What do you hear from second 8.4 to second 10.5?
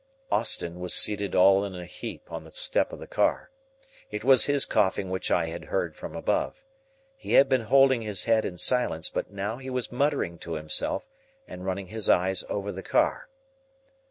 in silence, but now he was muttering